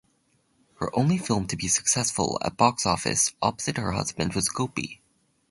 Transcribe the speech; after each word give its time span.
Her 0.79 0.89
only 0.97 1.19
film 1.19 1.45
to 1.45 1.55
be 1.55 1.67
successful 1.67 2.39
at 2.43 2.57
box 2.57 2.87
office 2.87 3.35
opposite 3.39 3.77
her 3.77 3.91
husband 3.91 4.33
was 4.33 4.49
Gopi. 4.49 4.99